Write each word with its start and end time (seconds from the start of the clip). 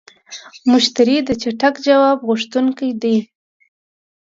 مشتری 0.71 1.17
د 1.27 1.29
چټک 1.41 1.75
ځواب 1.87 2.17
غوښتونکی 2.27 2.89
دی. 3.01 3.17